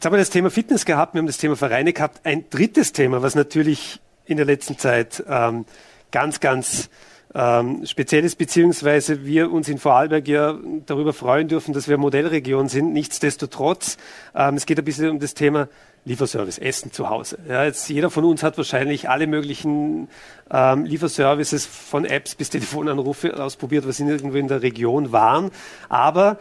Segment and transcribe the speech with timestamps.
[0.00, 2.22] Jetzt haben wir das Thema Fitness gehabt, wir haben das Thema Vereine gehabt.
[2.24, 5.66] Ein drittes Thema, was natürlich in der letzten Zeit ähm,
[6.10, 6.88] ganz, ganz
[7.34, 12.70] ähm, speziell ist, beziehungsweise wir uns in Vorarlberg ja darüber freuen dürfen, dass wir Modellregion
[12.70, 12.94] sind.
[12.94, 13.98] Nichtsdestotrotz,
[14.34, 15.68] ähm, es geht ein bisschen um das Thema
[16.06, 17.38] Lieferservice, Essen zu Hause.
[17.46, 20.08] Ja, jetzt jeder von uns hat wahrscheinlich alle möglichen
[20.50, 25.50] ähm, Lieferservices von Apps bis Telefonanrufe ausprobiert, was irgendwo in der Region waren.
[25.90, 26.38] Aber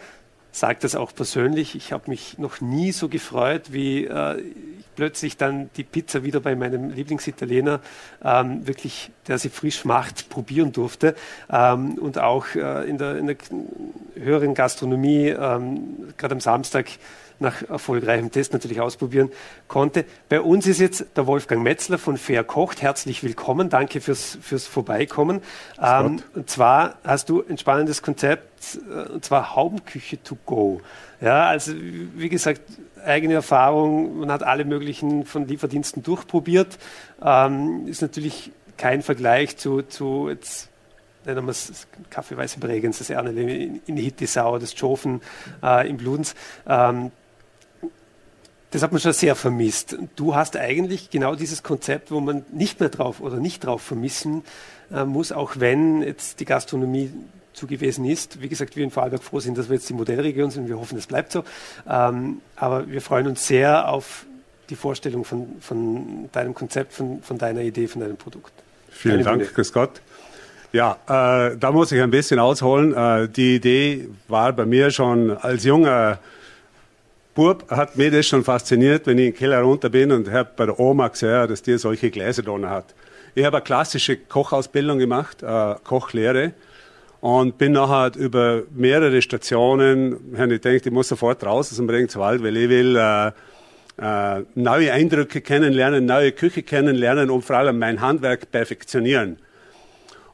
[0.51, 1.75] sage das auch persönlich.
[1.75, 4.43] Ich habe mich noch nie so gefreut, wie äh,
[4.95, 7.79] plötzlich dann die Pizza wieder bei meinem Lieblingsitaliener
[8.23, 11.15] ähm, wirklich, der sie frisch macht, probieren durfte.
[11.49, 13.37] Ähm, und auch äh, in, der, in, der,
[14.19, 16.87] höheren Gastronomie, ähm, gerade am Samstag,
[17.39, 19.31] nach erfolgreichem Test natürlich ausprobieren
[19.67, 20.05] konnte.
[20.27, 22.81] Bei uns ist jetzt der Wolfgang Metzler von Fair Kocht.
[22.81, 23.69] Herzlich willkommen.
[23.69, 25.41] Danke fürs, fürs Vorbeikommen.
[25.81, 30.81] Ähm, und zwar hast du ein spannendes Konzept, äh, und zwar Haubenküche to go.
[31.21, 32.61] Ja, also wie gesagt,
[33.05, 34.19] eigene Erfahrung.
[34.19, 36.77] Man hat alle möglichen von Lieferdiensten durchprobiert.
[37.23, 40.69] Ähm, ist natürlich kein Vergleich zu, zu jetzt
[41.25, 45.21] nennen wir es Kaffee Weiße Bregenz, das Ernele in, in Hittisau, das Schofen
[45.63, 46.35] äh, in Bludens.
[46.67, 47.11] Ähm,
[48.71, 49.97] das hat man schon sehr vermisst.
[50.15, 54.43] Du hast eigentlich genau dieses Konzept, wo man nicht mehr drauf oder nicht drauf vermissen
[54.91, 57.11] äh, muss, auch wenn jetzt die Gastronomie
[57.53, 58.41] zugewiesen ist.
[58.41, 60.67] Wie gesagt, wir in Vorarlberg froh sind, dass wir jetzt die Modellregion sind.
[60.67, 61.43] Wir hoffen, das bleibt so.
[61.89, 64.25] Ähm, aber wir freuen uns sehr auf
[64.69, 68.53] die Vorstellung von, von deinem Konzept, von, von, deiner Idee, von deinem Produkt.
[68.89, 69.51] Vielen Deine Dank, Bühne.
[69.51, 70.01] Grüß Gott.
[70.71, 72.93] Ja, äh, da muss ich ein bisschen ausholen.
[72.93, 76.19] Äh, die Idee war bei mir schon als junger
[77.39, 80.49] Bub hat mich das schon fasziniert, wenn ich in den Keller runter bin und habe
[80.57, 82.93] bei der Oma gesehen, dass die solche Gläser drin hat.
[83.33, 86.51] Ich habe eine klassische Kochausbildung gemacht, äh, Kochlehre
[87.21, 91.89] und bin nachher über mehrere Stationen, habe ich gedacht, ich muss sofort raus aus dem
[91.89, 93.27] Regenswald, weil ich will äh,
[94.01, 99.37] äh, neue Eindrücke kennenlernen, neue Küche kennenlernen und vor allem mein Handwerk perfektionieren.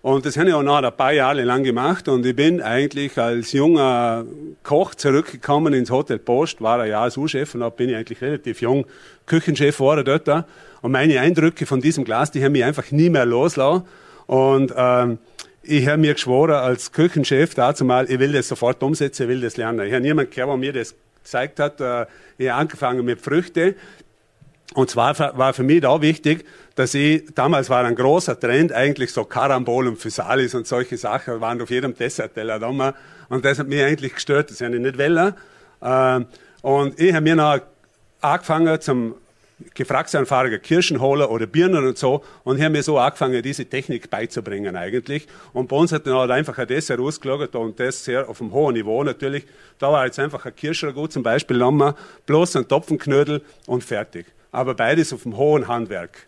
[0.05, 2.07] Und das habe ich auch noch ein paar Jahre lang gemacht.
[2.07, 4.23] Und ich bin eigentlich als junger
[4.61, 8.61] Koch zurückgekommen ins Hotel Post, war ein Jahr Sous-Chef und da bin ich eigentlich relativ
[8.61, 8.85] jung
[9.25, 10.45] Küchenchef war dort.
[10.83, 13.81] Und meine Eindrücke von diesem Glas, die haben mich einfach nie mehr loslassen.
[14.27, 15.17] Und ähm,
[15.63, 19.41] ich habe mir geschworen als Küchenchef dazu mal, ich will das sofort umsetzen, ich will
[19.41, 19.87] das lernen.
[19.87, 21.81] Ich habe niemanden gehört, der mir das gezeigt hat.
[21.81, 22.05] Äh,
[22.37, 23.73] ich habe angefangen mit Früchten.
[24.73, 29.13] Und zwar war für mich da wichtig, dass ich, damals war ein großer Trend eigentlich
[29.13, 32.93] so Karambol und Physalis und solche Sachen waren auf jedem Dessertteller da.
[33.29, 35.35] Und das hat mich eigentlich gestört, das ist ja nicht Welle.
[35.81, 36.25] Ähm,
[36.61, 37.59] und ich habe mir noch
[38.21, 39.15] angefangen zum
[39.73, 44.75] Gefragsanfrager Kirschen holen oder Birnen und so und habe mir so angefangen, diese Technik beizubringen
[44.75, 45.27] eigentlich.
[45.53, 48.51] Und bei uns hat dann halt einfach ein Dessert rausgelagert und das sehr auf einem
[48.51, 49.45] hohen Niveau natürlich.
[49.79, 51.63] Da war jetzt einfach ein Kirschragout zum Beispiel,
[52.25, 54.25] bloß ein Topfenknödel und fertig.
[54.55, 56.27] Aber beides auf einem hohen Handwerk.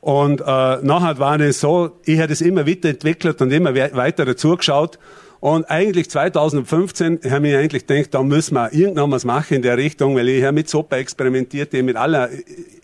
[0.00, 4.98] Und äh, nachher war es so, ich habe es immer weiterentwickelt und immer weiter dazugeschaut.
[5.40, 9.78] Und eigentlich 2015 habe ich eigentlich gedacht, da müssen wir irgendwann was machen in der
[9.78, 12.28] Richtung, weil ich habe mit Suppe experimentiert, die mit aller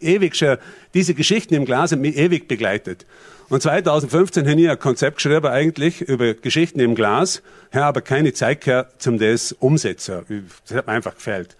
[0.01, 0.57] ewig schon,
[0.95, 3.05] diese Geschichten im Glas haben mich ewig begleitet.
[3.49, 8.33] Und 2015 habe ich ein Konzept geschrieben eigentlich über Geschichten im Glas, habe aber keine
[8.33, 10.47] Zeit gehabt, zum das umsetzen.
[10.67, 11.57] Das hat mir einfach gefällt.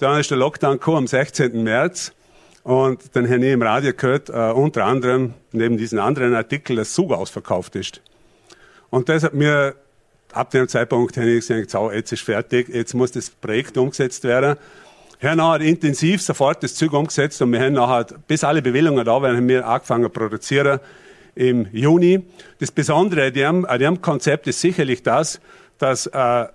[0.00, 1.62] Dann ist der Lockdown gekommen am 16.
[1.62, 2.12] März.
[2.62, 6.94] Und dann habe ich im Radio gehört, äh, unter anderem neben diesen anderen Artikel, dass
[6.94, 8.00] Zug ausverkauft ist.
[8.88, 9.74] Und das hat mir,
[10.32, 14.24] ab dem Zeitpunkt habe ich gesagt, so, jetzt ist fertig, jetzt muss das Projekt umgesetzt
[14.24, 14.56] werden.
[15.20, 19.04] Wir haben nachher intensiv sofort das Zug umgesetzt und wir haben nachher, bis alle Bewilligungen
[19.04, 20.80] da waren, haben wir angefangen zu produzieren
[21.34, 22.24] im Juni.
[22.58, 25.42] Das Besondere an dem, an dem Konzept ist sicherlich das,
[25.76, 26.46] dass äh,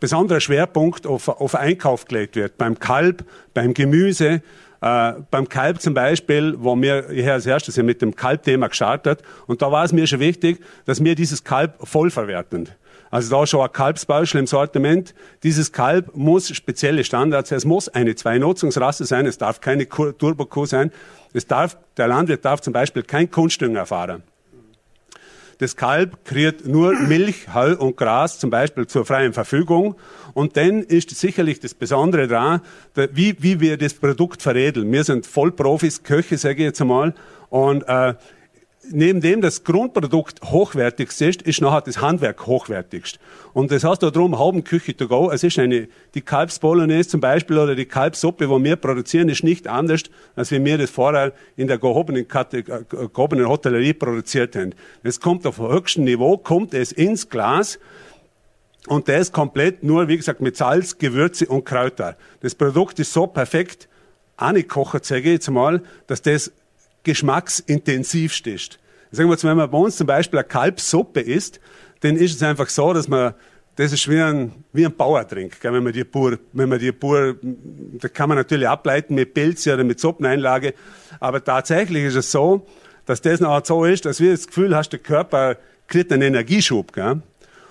[0.00, 2.58] besonderer Schwerpunkt auf, auf Einkauf gelegt wird.
[2.58, 3.24] Beim Kalb,
[3.54, 4.42] beim Gemüse,
[4.80, 9.62] äh, beim Kalb zum Beispiel, wo wir hier als erstes mit dem Kalbthema gestartet und
[9.62, 12.68] da war es mir schon wichtig, dass wir dieses Kalb voll verwerten.
[13.10, 15.14] Also da schon ein Kalbsbauschel im Sortiment.
[15.42, 20.92] Dieses Kalb muss spezielle Standards, es muss eine Zwei-Nutzungsrasse sein, es darf keine Turbo-Kuh sein,
[21.32, 24.22] es darf, der Landwirt darf zum Beispiel kein Kunstdünger fahren.
[25.60, 29.94] Das Kalb kriegt nur Milch, Heu und Gras zum Beispiel zur freien Verfügung.
[30.32, 32.62] Und dann ist sicherlich das Besondere daran,
[33.12, 34.90] wie, wie wir das Produkt veredeln.
[34.90, 37.12] Wir sind Vollprofis, Köche, sage ich jetzt einmal.
[37.50, 38.14] Und äh,
[38.88, 43.18] neben dem das Grundprodukt hochwertigst ist, ist nachher das Handwerk hochwertigst.
[43.52, 45.30] Und das heißt darum, Haubenküche to go.
[45.30, 49.68] Es ist eine, die Kalbsbolognese zum Beispiel oder die Kalbsuppe, wo wir produzieren, ist nicht
[49.68, 50.02] anders,
[50.34, 54.74] als wie wir das vorher in der gehobenen, äh, gehobenen Hotellerie produziert haben.
[55.02, 57.78] Es kommt auf höchstem Niveau, kommt es ins Glas,
[58.86, 62.16] Und ist komplett nur, wie gesagt, mit Salz, Gewürze und Kräuter.
[62.40, 63.88] Das Produkt ist so perfekt
[64.38, 66.50] angekocht, sage ich jetzt mal, dass das
[67.04, 68.78] geschmacksintensiv ist.
[69.10, 71.60] Sagen wir jetzt, wenn man bei uns zum Beispiel eine Kalbsuppe isst,
[72.00, 73.34] dann ist es einfach so, dass man,
[73.76, 77.36] das ist wie ein, wie ein Bauertrink, wenn man die pur, wenn man die pur,
[77.42, 80.74] da kann man natürlich ableiten mit Pilz oder mit Suppeneinlage,
[81.18, 82.66] aber tatsächlich ist es so,
[83.06, 85.56] dass das noch so ist, dass wir das Gefühl hast, der Körper
[85.88, 87.22] kriegt einen Energieschub, gell?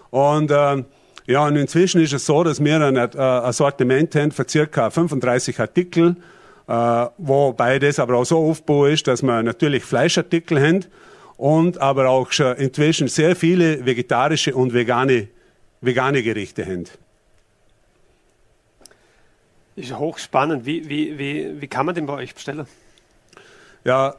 [0.10, 0.84] Und, äh,
[1.28, 4.90] ja, und inzwischen ist es so, dass wir ein, äh, ein Sortiment haben für circa
[4.90, 6.16] 35 Artikel,
[6.70, 10.86] äh, wobei das aber auch so aufgebaut ist, dass wir natürlich Fleischartikel haben
[11.36, 15.30] und aber auch schon inzwischen sehr viele vegetarische und vegane,
[15.82, 16.84] vegane Gerichte haben.
[19.76, 20.68] Ist hochspannend.
[20.68, 22.68] Wie, wie, wie, wie kann man den bei euch bestellen?
[23.84, 24.18] Ja,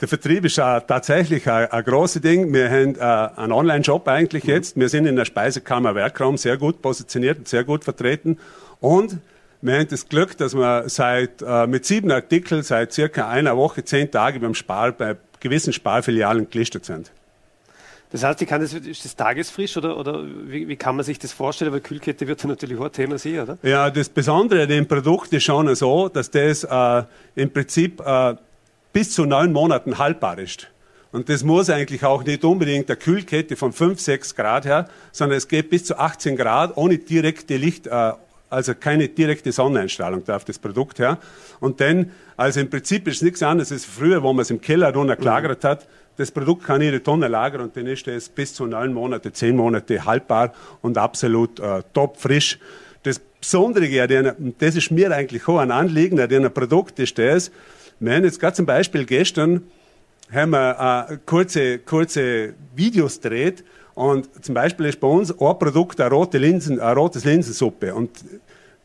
[0.00, 2.52] der Vertrieb ist uh, tatsächlich ein, ein großes Ding.
[2.52, 4.50] Wir haben uh, einen Online-Shop eigentlich mhm.
[4.50, 4.76] jetzt.
[4.76, 8.38] Wir sind in der Speisekammer Werkraum sehr gut positioniert und sehr gut vertreten.
[8.80, 9.18] Und
[9.62, 13.84] wir haben das Glück, dass wir seit, äh, mit sieben Artikeln seit circa einer Woche,
[13.84, 17.12] zehn Tage beim Spar, bei gewissen Sparfilialen gelistet sind.
[18.10, 21.32] Das heißt, kann das, ist das tagesfrisch oder, oder wie, wie, kann man sich das
[21.32, 21.72] vorstellen?
[21.72, 23.58] Weil Kühlkette wird natürlich auch ein Thema sein, oder?
[23.62, 27.04] Ja, das Besondere an dem Produkt ist schon so, dass das äh,
[27.36, 28.34] im Prinzip äh,
[28.92, 30.68] bis zu neun Monaten haltbar ist.
[31.12, 35.38] Und das muss eigentlich auch nicht unbedingt der Kühlkette von 5, 6 Grad her, sondern
[35.38, 38.12] es geht bis zu 18 Grad ohne direkte Licht, äh,
[38.52, 41.18] also keine direkte Sonneneinstrahlung darf das Produkt her.
[41.58, 44.60] Und dann, also im Prinzip ist es nichts anderes als früher, wo man es im
[44.60, 45.88] Keller runter gelagert hat.
[46.16, 49.56] Das Produkt kann ihre Tonne lagern und dann ist es bis zu neun Monate, zehn
[49.56, 50.52] Monate haltbar
[50.82, 52.58] und absolut äh, top frisch.
[53.02, 53.88] Das Besondere,
[54.58, 57.50] das ist mir eigentlich auch ein Anliegen an diesem Produkt, ist das,
[57.98, 59.62] wir haben jetzt gerade zum Beispiel gestern
[60.30, 63.64] haben wir äh, kurze, kurze Videos gedreht,
[63.94, 67.94] und zum Beispiel ist bei uns ein Produkt eine rote Linsen, eine rotes Linsensuppe.
[67.94, 68.10] Und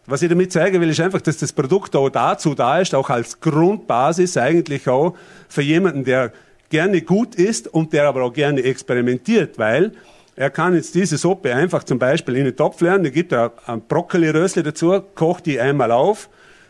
[0.08, 3.10] was ich damit zeigen will, ist einfach, dass das Produkt auch dazu da ist, auch
[3.10, 5.16] als Grundbasis eigentlich auch
[5.50, 6.32] für jemanden, der
[6.70, 9.92] gerne gut isst und der aber auch gerne experimentiert, weil
[10.38, 13.52] er kann jetzt diese Suppe einfach zum Beispiel in den Topf lernen, da gibt er
[13.66, 16.30] ein Brokkoli-Rösli dazu, kocht die einmal auf,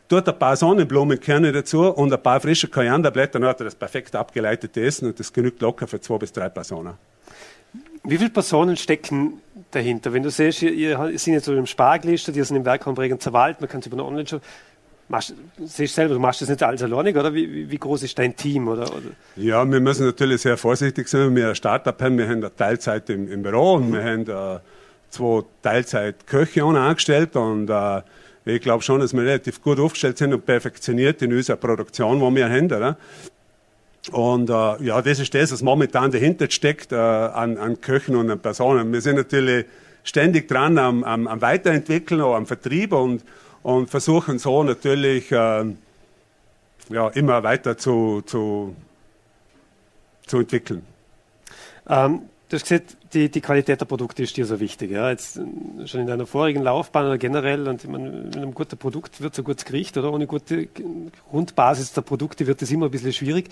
[0.09, 4.15] tut ein paar Sonnenblumenkerne dazu und ein paar frische Korianderblätter, dann hat er das perfekt
[4.15, 6.93] abgeleitete Essen und das genügt locker für zwei bis drei Personen.
[8.07, 10.13] Wie viele Personen stecken dahinter?
[10.13, 12.87] Wenn du siehst, ihr, ihr sind jetzt so im Spar gelistet, ihr sind im Werk
[12.87, 14.41] am Bregenzer man kann es über eine Online-Shop.
[15.63, 17.33] Siehst selber, du machst das nicht alles alleinig, oder?
[17.33, 18.69] Wie, wie, groß ist dein Team?
[18.69, 18.89] Oder?
[19.35, 21.35] Ja, wir müssen natürlich sehr vorsichtig sein.
[21.35, 23.93] Wir ein Startup haben, wir haben eine Teilzeit im, im Büro und mhm.
[23.93, 24.59] wir haben äh,
[25.09, 28.01] zwei Teilzeit-Köche angestellt und äh,
[28.45, 32.35] ich glaube schon, dass wir relativ gut aufgestellt sind und perfektioniert in unserer Produktion, die
[32.35, 32.65] wir haben.
[32.65, 32.97] Oder?
[34.11, 38.31] Und äh, ja, das ist das, was momentan dahinter steckt äh, an, an Köchen und
[38.31, 38.91] an Personen.
[38.93, 39.65] Wir sind natürlich
[40.03, 43.23] ständig dran am, am, am Weiterentwickeln, auch am Vertrieb und,
[43.63, 45.65] und versuchen so natürlich äh,
[46.89, 48.75] ja, immer weiter zu, zu,
[50.25, 50.85] zu entwickeln.
[51.89, 54.91] Ähm, Du hast gesagt, die, die Qualität der Produkte ist dir so wichtig.
[54.91, 55.09] Ja?
[55.09, 59.19] Jetzt äh, schon in deiner vorigen Laufbahn oder generell, und meine, mit einem guten Produkt
[59.19, 60.67] wird so gutes Gericht oder ohne gute
[61.29, 63.49] Grundbasis der Produkte wird es immer ein bisschen schwierig,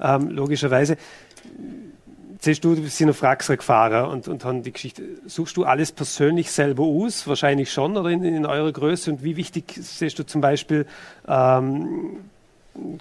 [0.00, 0.96] ähm, logischerweise.
[2.40, 5.02] Siehst du, du bist ein Fraxrack-Fahrer und, und haben die Geschichte.
[5.26, 7.26] Suchst du alles persönlich selber aus?
[7.26, 9.10] Wahrscheinlich schon oder in, in eurer Größe?
[9.10, 10.86] Und wie wichtig siehst du zum Beispiel
[11.26, 12.20] ähm,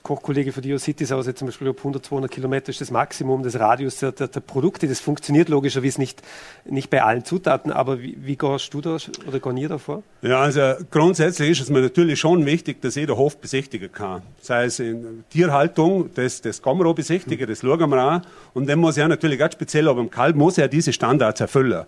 [0.04, 3.60] Kochkollege von Diocities aus, jetzt zum Beispiel ob 100, 200 Kilometer ist das Maximum des
[3.60, 4.88] Radius der, der, der, Produkte.
[4.88, 6.22] Das funktioniert logischerweise nicht,
[6.66, 10.04] nicht bei allen Zutaten, aber wie, wie gehst du da oder gehen ihr da vor?
[10.22, 14.22] Ja, also grundsätzlich ist es mir natürlich schon wichtig, dass jeder Hof besichtigen kann.
[14.42, 18.22] Sei es in Tierhaltung, das, das kann man auch besichtigen, das schauen wir an.
[18.54, 21.86] Und dann muss er natürlich ganz speziell, aber im Kalb muss er diese Standards erfüllen.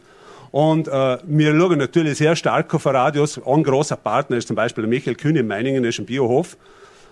[0.51, 3.39] Und äh, wir schauen natürlich sehr stark auf Radius.
[3.46, 6.58] Ein großer Partner ist zum Beispiel Michael Kühn in Meiningen, ist ein Biohof.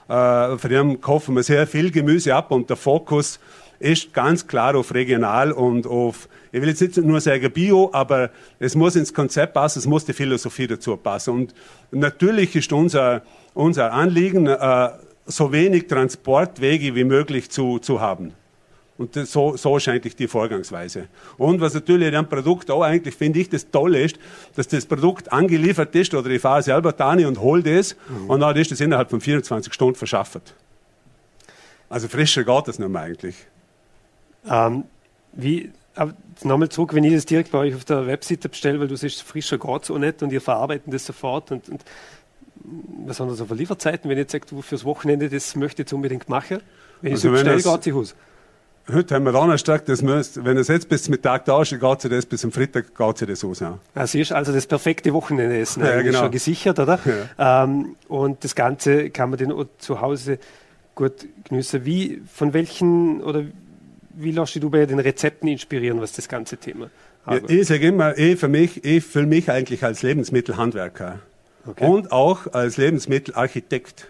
[0.07, 3.39] Äh, von dem kaufen wir sehr viel Gemüse ab und der Fokus
[3.79, 8.31] ist ganz klar auf regional und auf, ich will jetzt nicht nur sagen Bio, aber
[8.59, 11.33] es muss ins Konzept passen, es muss die Philosophie dazu passen.
[11.33, 11.53] Und
[11.91, 13.21] natürlich ist unser,
[13.53, 14.89] unser Anliegen, äh,
[15.25, 18.33] so wenig Transportwege wie möglich zu, zu haben.
[18.97, 21.07] Und das, so, so ist eigentlich die Vorgangsweise.
[21.37, 24.17] Und was natürlich dem Produkt auch eigentlich, finde ich, das Tolle ist,
[24.55, 28.29] dass das Produkt angeliefert ist oder ich fahre selber da und hole das mhm.
[28.29, 30.55] und dann ist das innerhalb von 24 Stunden verschafft.
[31.89, 33.35] Also frischer geht das nicht mehr eigentlich.
[34.49, 34.83] Ähm,
[35.33, 35.71] wie,
[36.43, 39.21] nochmal zurück, wenn ich das direkt bei euch auf der Webseite bestelle, weil du siehst,
[39.21, 41.83] frischer geht auch nicht und ihr verarbeiten das sofort und, und
[43.05, 45.81] was haben wir so für Lieferzeiten, wenn ihr jetzt sagt, du fürs Wochenende das möchte
[45.81, 46.59] ich jetzt unbedingt machen?
[47.01, 48.15] Wenn ich also so bestelle, geht es aus?
[48.91, 52.01] Heute haben wir Donnerstag, das müsst, wenn es jetzt bis zum Mittag da ist, geht
[52.01, 53.60] sich das bis zum Freitag geht sich das aus.
[53.60, 53.79] Ja.
[53.94, 56.20] Also ist also das perfekte Wochenendessen Ja, eigentlich genau.
[56.20, 56.98] schon gesichert, oder?
[57.38, 60.39] Ähm, und das Ganze kann man dann auch zu Hause
[60.96, 61.84] gut genießen.
[61.84, 63.44] Wie, von welchen oder
[64.15, 66.89] wie lässt du bei den Rezepten inspirieren, was das ganze Thema
[67.29, 71.20] Ja, ich sage immer, ich für mich, ich fühle mich eigentlich als Lebensmittelhandwerker
[71.67, 71.86] Okay.
[71.86, 74.08] und auch als Lebensmittelarchitekt.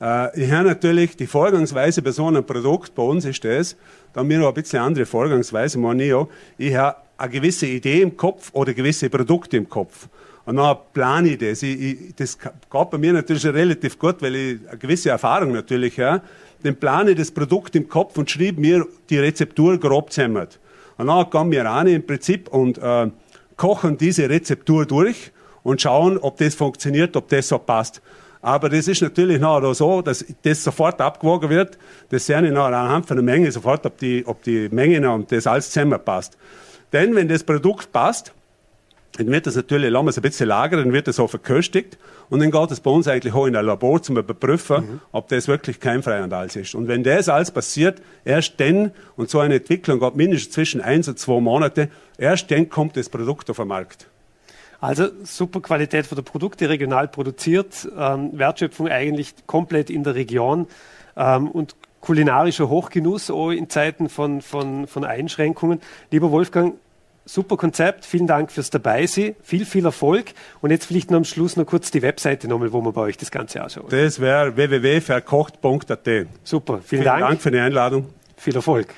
[0.00, 3.76] Äh, ich habe natürlich die Vorgangsweise bei so einem Produkt, bei uns ist das,
[4.12, 6.28] da haben wir noch ein bisschen andere Vorgangsweise, meine ich auch.
[6.58, 10.08] Ich habe eine gewisse Idee im Kopf oder gewisse Produkte im Kopf.
[10.46, 11.62] Und dann plane ich das.
[11.62, 16.00] Ich, ich, das geht bei mir natürlich relativ gut, weil ich eine gewisse Erfahrung natürlich
[16.00, 16.22] habe.
[16.62, 20.48] Dann plane ich das Produkt im Kopf und schreibe mir die Rezeptur grob zusammen.
[20.96, 23.10] Und dann gehen wir rein im Prinzip und äh,
[23.56, 25.30] kochen diese Rezeptur durch
[25.62, 28.00] und schauen, ob das funktioniert, ob das so passt.
[28.42, 31.78] Aber das ist natürlich nachher so, dass das sofort abgewogen wird.
[32.08, 35.14] Das sehe ich nachher anhand von der Menge sofort, ob die, ob die Menge noch
[35.14, 36.38] und das alles zusammenpasst.
[36.92, 38.32] Denn wenn das Produkt passt,
[39.18, 41.98] dann wird das natürlich, lassen wir es ein bisschen lagern, dann wird das auch verköstigt
[42.30, 45.48] und dann geht es bei uns eigentlich auch in ein Labor zum Überprüfen, ob das
[45.48, 46.74] wirklich keimfrei und alles ist.
[46.74, 51.08] Und wenn das alles passiert, erst dann, und so eine Entwicklung geht mindestens zwischen eins
[51.08, 54.09] und zwei Monate, erst dann kommt das Produkt auf den Markt.
[54.80, 60.66] Also super Qualität von der Produkte, regional produziert, ähm, Wertschöpfung eigentlich komplett in der Region
[61.16, 65.80] ähm, und kulinarischer Hochgenuss, auch in Zeiten von, von, von Einschränkungen.
[66.10, 66.76] Lieber Wolfgang,
[67.26, 70.32] super Konzept, vielen Dank fürs Dabeisein, viel, viel Erfolg
[70.62, 73.18] und jetzt vielleicht noch am Schluss noch kurz die Webseite nochmal, wo man bei euch
[73.18, 73.92] das Ganze anschaut.
[73.92, 76.08] Das wäre www.verkocht.at.
[76.42, 78.06] Super, vielen, Vielen Dank, Dank für die Einladung.
[78.36, 78.94] viel Erfolg.